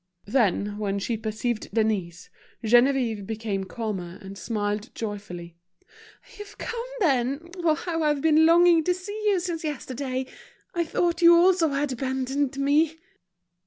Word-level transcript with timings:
Then, 0.25 0.79
when 0.79 0.97
she 0.97 1.15
perceived 1.15 1.69
Denise, 1.71 2.31
Geneviève 2.63 3.27
became 3.27 3.65
calmer, 3.65 4.17
and 4.19 4.35
smiled 4.35 4.89
joyfully. 4.95 5.57
"You've 6.39 6.57
come, 6.57 6.83
then! 7.01 7.51
How 7.63 8.01
I've 8.01 8.19
been 8.21 8.47
longing 8.47 8.83
to 8.85 8.95
see 8.95 9.25
you 9.27 9.39
since 9.39 9.63
yesterday. 9.63 10.25
I 10.73 10.85
thought 10.85 11.21
you 11.21 11.35
also 11.35 11.69
had 11.69 11.91
abandoned 11.91 12.57
me!" 12.57 12.97